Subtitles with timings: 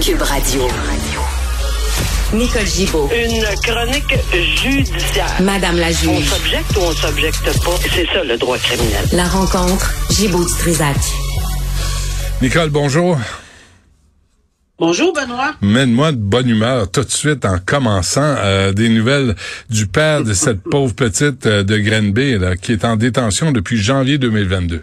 [0.00, 0.62] Cube Radio.
[2.32, 3.08] Nicole Gibaud.
[3.14, 5.26] Une chronique judiciaire.
[5.42, 6.24] Madame la On juge.
[6.28, 7.70] s'objecte ou on s'objecte pas?
[7.94, 9.04] C'est ça le droit criminel.
[9.12, 10.96] La rencontre, Gibaud-Strisac.
[12.42, 13.18] Nicole, bonjour.
[14.78, 15.54] Bonjour Benoît.
[15.62, 18.20] Mène-moi de bonne humeur tout de suite en commençant.
[18.38, 19.34] euh, des nouvelles
[19.70, 23.78] du père de cette pauvre petite euh, de Grenby là, qui est en détention depuis
[23.78, 24.82] janvier 2022.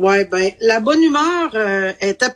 [0.00, 2.28] Ouais, ben la bonne humeur euh, était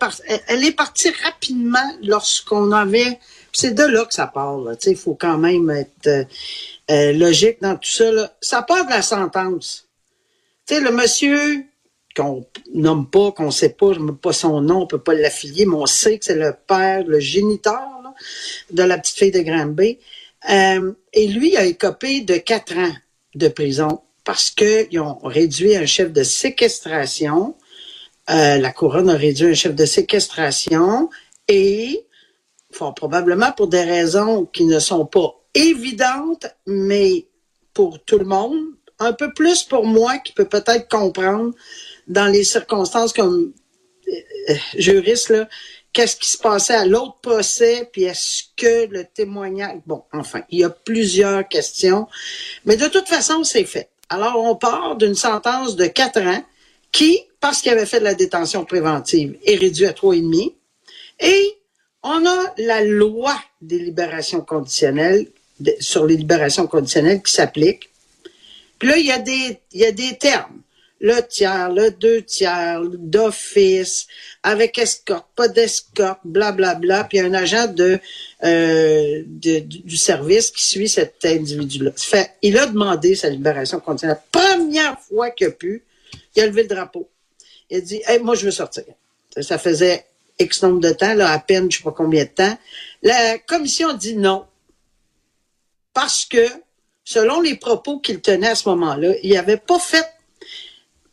[0.49, 3.19] elle- est partie rapidement lorsqu'on avait.
[3.53, 4.61] C'est de là que ça part.
[4.87, 6.25] il faut quand même être euh,
[6.91, 8.13] euh, logique dans tout ça.
[8.13, 8.31] Là.
[8.43, 9.89] Ça part de la sentence.
[10.67, 11.65] Sais, le monsieur
[12.15, 15.77] qu'on nomme pas, qu'on sait pas, je pas son nom, on peut pas l'affilier, mais
[15.77, 17.81] on sait que c'est le père, le géniteur
[18.71, 19.99] de la petite fille de Granby.
[21.15, 22.93] Et lui a écopé de quatre ans
[23.35, 27.55] de prison parce qu'ils ont réduit un chef de séquestration.
[28.31, 31.11] Euh, la couronne a réduit un chef de séquestration
[31.47, 32.07] et,
[32.73, 37.27] fort probablement pour des raisons qui ne sont pas évidentes, mais
[37.75, 38.59] pour tout le monde,
[38.99, 41.55] un peu plus pour moi qui peut peut-être comprendre
[42.09, 43.53] dans les circonstances comme
[44.09, 45.49] euh, juriste, là,
[45.93, 49.79] qu'est-ce qui se passait à l'autre procès, puis est-ce que le témoignage...
[49.87, 52.09] Bon, enfin, il y a plusieurs questions,
[52.65, 53.91] mais de toute façon, c'est fait.
[54.09, 56.45] Alors, on part d'une sentence de quatre ans
[56.93, 60.55] qui, parce qu'il avait fait de la détention préventive, est réduit à trois et demi.
[61.21, 61.57] Et
[62.03, 65.29] on a la loi des libérations conditionnelles,
[65.81, 67.89] sur les libérations conditionnelles qui s'applique.
[68.79, 70.61] Puis là, il y a des termes.
[71.05, 74.07] Le tiers, le deux tiers, d'office,
[74.43, 77.05] avec escorte, pas d'escorte, blablabla.
[77.05, 78.01] Puis il y a un agent de,
[78.43, 81.91] euh, du service qui suit cet individu-là.
[81.95, 84.21] Fait, il a demandé sa libération conditionnelle.
[84.33, 85.83] Première fois qu'il a pu,
[86.35, 87.07] il a levé le drapeau.
[87.69, 88.85] Il a dit, hey, moi, je veux sortir.
[89.43, 90.07] Ça, faisait
[90.39, 92.59] X nombre de temps, là, à peine, je sais pas combien de temps.
[93.03, 94.47] La commission dit non.
[95.93, 96.47] Parce que,
[97.05, 100.07] selon les propos qu'il tenait à ce moment-là, il n'avait pas fait,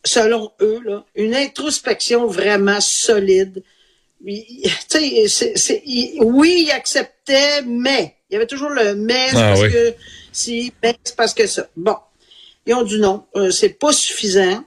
[0.04, 3.62] selon eux, là, une introspection vraiment solide.
[4.24, 4.44] Il-
[5.84, 8.16] il- oui, il acceptait, mais.
[8.30, 9.72] Il y avait toujours le mais, Ah parce oui.
[9.72, 9.94] que
[10.32, 11.68] si, mais c'est parce que ça.
[11.76, 11.96] Bon.
[12.64, 14.64] Ils ont dit non, euh, c'est pas suffisant.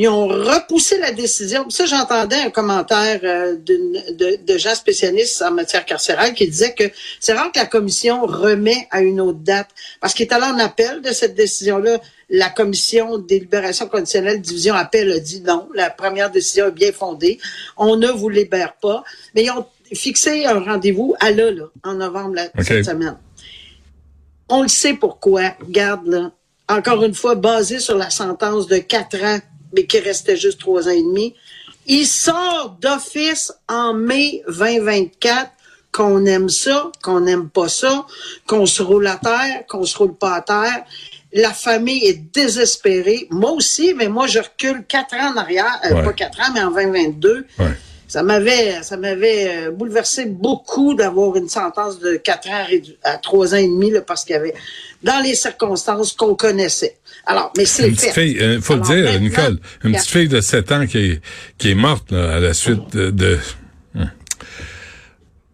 [0.00, 1.68] Ils ont repoussé la décision.
[1.70, 6.84] Ça, j'entendais un commentaire euh, de, de gens spécialistes en matière carcérale qui disait que
[7.18, 9.70] c'est rare que la commission remet à une autre date.
[10.00, 11.98] Parce qu'il est allé en appel de cette décision-là.
[12.30, 15.68] La commission des libérations conditionnelles, division appel, a dit non.
[15.74, 17.40] La première décision est bien fondée.
[17.76, 19.02] On ne vous libère pas.
[19.34, 23.18] Mais ils ont fixé un rendez-vous à là, là, en novembre cette semaine.
[24.48, 25.56] On le sait pourquoi.
[25.60, 26.30] Regarde, là.
[26.68, 29.40] Encore une fois, basé sur la sentence de quatre ans,
[29.74, 31.34] mais qui restait juste trois ans et demi.
[31.86, 35.50] Il sort d'office en mai 2024
[35.92, 38.04] qu'on aime ça, qu'on n'aime pas ça,
[38.46, 40.84] qu'on se roule à terre, qu'on se roule pas à terre.
[41.32, 43.26] La famille est désespérée.
[43.30, 46.04] Moi aussi, mais moi, je recule quatre ans en arrière, euh, Ouais.
[46.04, 47.46] pas quatre ans, mais en 2022.
[47.58, 47.66] Ouais.
[48.08, 53.18] Ça m'avait, ça m'avait euh, bouleversé beaucoup d'avoir une sentence de quatre ans rédu- à
[53.18, 54.54] trois ans et demi, là, parce qu'il y avait,
[55.02, 56.96] dans les circonstances qu'on connaissait.
[57.26, 58.30] Alors, mais c'est fait.
[58.30, 61.20] il faut le dire, Nicole, une petite fille de 7 ans qui est,
[61.58, 63.10] qui est morte là, à la suite de...
[63.10, 63.38] de-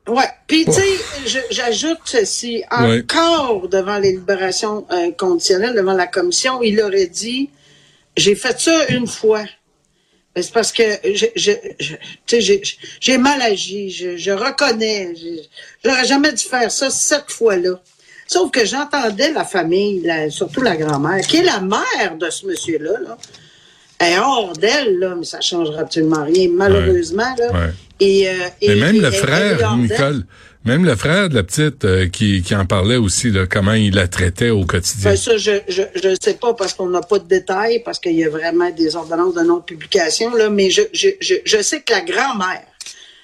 [0.07, 0.29] Ouais.
[0.47, 2.63] Puis, tu sais, j'ajoute ceci.
[2.79, 3.03] Ouais.
[3.03, 7.49] Encore devant les libérations euh, conditionnelles, devant la commission, il aurait dit
[8.17, 9.45] j'ai fait ça une fois.
[10.37, 11.95] C'est parce que je, je, je-
[12.27, 12.63] tu sais,
[13.01, 13.91] j'ai- mal agi.
[13.91, 15.15] Je, je reconnais.
[15.15, 15.43] Je-
[15.89, 17.81] J'aurais jamais dû faire ça cette fois-là.
[18.27, 22.47] Sauf que j'entendais la famille, la- surtout la grand-mère, qui est la mère de ce
[22.47, 23.19] monsieur-là, là.
[24.01, 27.33] Est hors d'elle, là, mais ça changera absolument rien, malheureusement.
[27.39, 27.53] Là.
[27.53, 27.73] Ouais.
[28.01, 29.77] Et, euh, et- Mais même et le frère.
[29.77, 30.25] Nicole,
[30.65, 33.95] même le frère de la petite euh, qui, qui en parlait aussi, là, comment il
[33.95, 35.11] la traitait au quotidien.
[35.11, 38.15] Ben, ça, je je je sais pas parce qu'on n'a pas de détails, parce qu'il
[38.17, 41.93] y a vraiment des ordonnances de non-publication, là, mais je, je, je, je sais que
[41.93, 42.63] la grand-mère,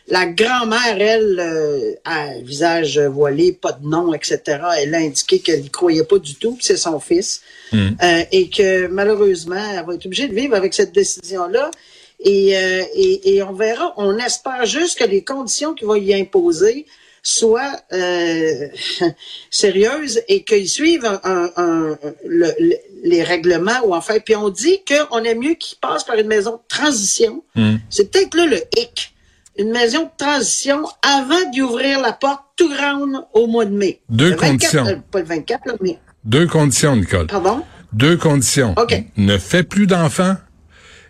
[0.09, 4.41] la grand-mère, elle, euh, a un visage voilé, pas de nom, etc.,
[4.79, 7.91] elle a indiqué qu'elle n'y croyait pas du tout, que c'est son fils, Hmm.
[8.03, 11.71] euh, et que malheureusement, elle va être obligée de vivre avec cette décision-là.
[12.19, 16.13] Et, euh, et, et on verra, on espère juste que les conditions qu'il va y
[16.13, 16.85] imposer
[17.23, 18.69] soient euh,
[19.51, 24.19] sérieuses et qu'ils suivent un, un- un- le- le- les règlements ou enfin.
[24.25, 27.43] Puis on dit qu'on est mieux qu'il passe par une maison de transition.
[27.55, 27.77] Hmm.
[27.89, 29.15] C'est peut-être là le hic.
[29.59, 34.01] Une maison de transition avant d'y ouvrir la porte tout grande au mois de mai.
[34.09, 34.87] Deux Le 24, conditions.
[34.87, 37.27] euh, pas le 24, là, mais Deux conditions, Nicole.
[37.27, 37.63] pardon?
[37.93, 38.75] Deux conditions.
[38.79, 39.03] OK.
[39.17, 40.37] Ne fais plus d'enfants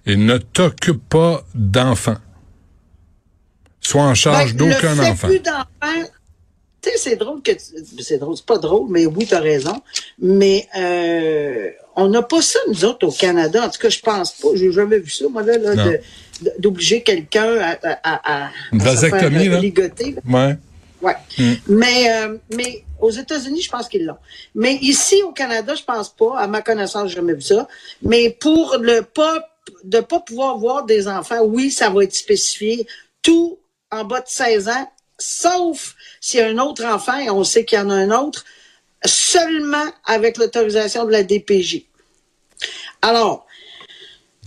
[0.07, 2.17] et ne t'occupe pas d'enfants.
[3.91, 5.29] Soient en charge Ben, d'aucun enfant.
[5.29, 9.41] tu sais, c'est drôle que tu- c'est drôle, c'est pas drôle, mais oui, tu as
[9.41, 9.83] raison.
[10.19, 13.67] Mais euh, on n'a pas ça nous autres au Canada.
[13.67, 14.49] En tout cas, je pense pas.
[14.55, 15.57] J'ai jamais vu ça, moi là,
[16.59, 18.51] d'obliger quelqu'un à, à, à,
[18.97, 19.61] se faire, là?
[19.61, 20.13] ligoter.
[20.13, 20.23] là.
[20.49, 20.57] Ouais.
[21.03, 21.15] Ouais.
[21.39, 21.53] Mm.
[21.69, 24.17] Mais, euh, mais aux États-Unis, je pense qu'ils l'ont.
[24.55, 26.39] Mais ici, au Canada, je pense pas.
[26.39, 27.69] À ma connaissance, j'ai jamais vu ça.
[28.03, 29.49] Mais pour le pas,
[29.85, 32.87] de pas pouvoir voir des enfants, oui, ça va être spécifié.
[33.23, 33.59] Tout
[33.91, 37.65] en bas de 16 ans, sauf s'il y a un autre enfant, et on sait
[37.65, 38.45] qu'il y en a un autre,
[39.05, 41.87] seulement avec l'autorisation de la DPJ.
[43.03, 43.47] Alors,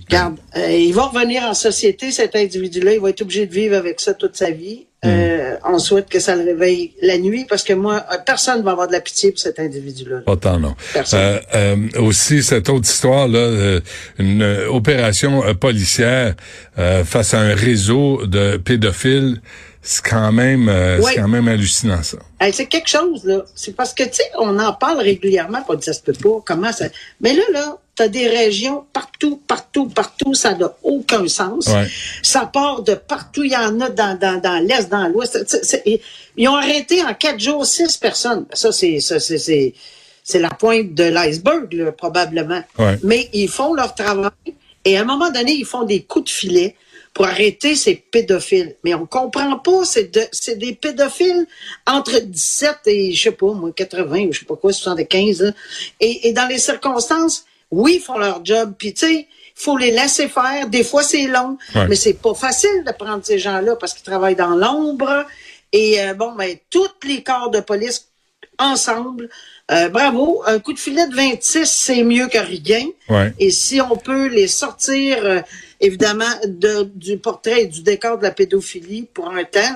[0.08, 2.94] Regarde, euh, il va revenir en société, cet individu-là.
[2.94, 4.86] Il va être obligé de vivre avec ça toute sa vie.
[5.06, 8.64] Euh, on souhaite que ça le réveille la nuit parce que moi, euh, personne ne
[8.64, 10.22] va avoir de la pitié pour cet individu-là.
[10.26, 10.76] Pas tant, non.
[10.94, 11.20] Personne.
[11.20, 13.80] Euh, euh, aussi, cette autre histoire, là, euh,
[14.18, 16.36] une opération policière
[16.80, 19.42] euh, face à un réseau de pédophiles,
[19.82, 21.12] c'est quand même, euh, Ouais.
[21.14, 22.20] c'est quand même hallucinant, ça.
[22.54, 23.44] C'est quelque chose, là.
[23.56, 26.42] C'est parce que, tu sais, on en parle régulièrement, on dit, ça se peut pas,
[26.46, 26.86] comment ça...
[27.20, 31.68] Mais là, là, t'as des régions partout, partout, partout, ça n'a aucun sens.
[31.68, 31.88] Ouais.
[32.22, 35.38] Ça part de partout, il y en a dans, dans, dans l'Est, dans l'Ouest.
[36.36, 38.46] Ils ont arrêté en quatre jours six personnes.
[38.54, 39.74] Ça, c'est, c'est, c'est,
[40.24, 42.64] c'est la pointe de l'iceberg, probablement.
[42.80, 42.98] Ouais.
[43.04, 44.32] Mais ils font leur travail,
[44.86, 46.76] et à un moment donné, ils font des coups de filet
[47.14, 48.76] pour arrêter ces pédophiles.
[48.84, 51.46] Mais on comprend pas, c'est de, c'est des pédophiles
[51.86, 55.52] entre 17 et, je sais pas, moi, 80 ou je sais pas quoi, 75, là.
[56.00, 57.46] Et, et dans les circonstances,
[57.82, 60.68] oui, ils font leur job, puis tu sais, faut les laisser faire.
[60.68, 61.88] Des fois, c'est long, Ouais.
[61.88, 65.26] mais c'est pas facile de prendre ces gens-là parce qu'ils travaillent dans l'ombre.
[65.72, 68.08] Et euh, bon, ben, tous les corps de police
[68.60, 69.30] ensemble.
[69.72, 70.44] Euh, bravo.
[70.46, 72.86] Un coup de filet de 26, c'est mieux que rien.
[73.10, 73.34] Ouais.
[73.40, 75.40] Et si on peut les sortir, euh,
[75.80, 79.76] évidemment, de, du portrait et du décor de la pédophilie pour un temps,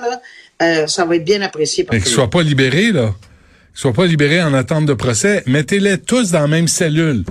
[0.60, 3.14] là, ça va être bien apprécié par Mais tout qu'ils le soient pas libérés, là.
[3.72, 5.42] Qu'ils soient pas libérés en attente de procès.
[5.46, 7.24] Mettez-les tous dans la même cellule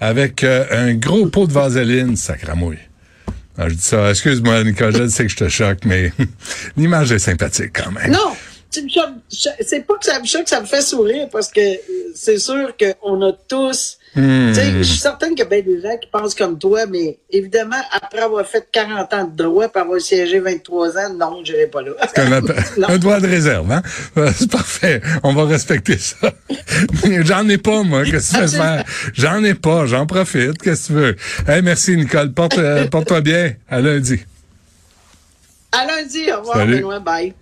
[0.00, 2.78] avec euh, un gros pot de vaseline, sacramouille.
[3.56, 6.12] Ah, je dis ça, excuse-moi, Nicolas, je sais que je te choque, mais
[6.76, 8.12] l'image est sympathique quand même.
[8.12, 8.36] Non,
[8.70, 12.74] c'est pas que ça me choque, ça me fait sourire parce que euh, c'est sûr
[12.76, 13.97] qu'on a tous.
[14.14, 14.52] Hmm.
[14.52, 17.80] Je suis certaine qu'il y a bien des gens qui pensent comme toi, mais évidemment,
[17.92, 21.66] après avoir fait 40 ans de droit, puis avoir siégé 23 ans, non, je n'irai
[21.66, 21.92] pas là.
[22.16, 23.82] Un, un droit de réserve, hein?
[24.16, 25.00] Euh, C'est parfait.
[25.22, 26.32] On va respecter ça.
[27.22, 28.04] J'en ai pas, moi.
[28.04, 28.84] Qu'est-ce que tu veux faire?
[29.14, 29.86] J'en ai pas.
[29.86, 30.58] J'en profite.
[30.62, 31.16] Qu'est-ce que tu veux?
[31.46, 32.32] Hey, merci, Nicole.
[32.32, 33.54] Porte, euh, porte-toi bien.
[33.68, 34.20] À lundi.
[35.72, 36.76] À lundi, au revoir, Salut.
[36.76, 37.34] Benoît, bye.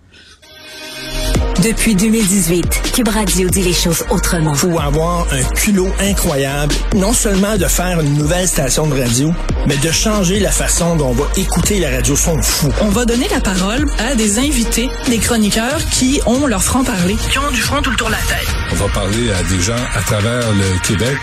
[1.63, 4.53] Depuis 2018, Cube Radio dit les choses autrement.
[4.53, 9.33] faut avoir un culot incroyable, non seulement de faire une nouvelle station de radio,
[9.67, 12.69] mais de changer la façon dont on va écouter la radio son fou.
[12.81, 17.37] On va donner la parole à des invités, des chroniqueurs qui ont leur franc-parler, qui
[17.37, 18.47] ont du front tout le tour de la tête.
[18.71, 21.17] On va parler à des gens à travers le Québec.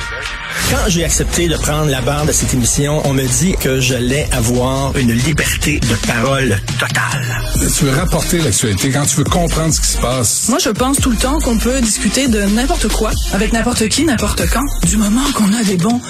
[0.71, 4.29] Quand j'ai accepté de prendre la barre de cette émission, on me dit que j'allais
[4.33, 7.45] avoir une liberté de parole totale.
[7.77, 10.49] Tu veux rapporter l'actualité quand tu veux comprendre ce qui se passe.
[10.49, 14.05] Moi, je pense tout le temps qu'on peut discuter de n'importe quoi, avec n'importe qui,
[14.05, 16.01] n'importe quand, du moment qu'on a des bons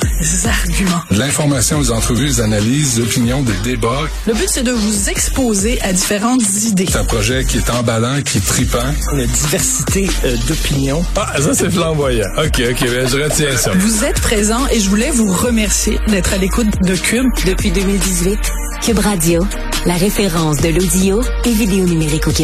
[0.45, 1.03] arguments.
[1.11, 4.09] L'information, des entrevues, des analyses, opinions, des débats.
[4.27, 6.87] Le but, c'est de vous exposer à différentes idées.
[6.91, 8.79] C'est un projet qui est emballant, qui est tripant.
[9.13, 11.05] Une diversité euh, d'opinions.
[11.17, 12.29] Ah, ça, c'est flamboyant.
[12.39, 13.73] OK, OK, ben, je retiens ça.
[13.75, 17.27] Vous êtes présents et je voulais vous remercier d'être à l'écoute de Cube.
[17.47, 18.39] Depuis 2018,
[18.83, 19.47] Cube Radio,
[19.85, 22.43] la référence de l'audio et vidéo numérique au Québec.